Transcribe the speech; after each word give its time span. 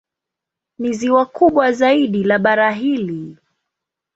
Ni 0.79 0.93
ziwa 0.93 1.25
kubwa 1.25 1.71
zaidi 1.71 2.23
la 2.23 2.39
bara 2.39 2.71
hili. 2.71 3.37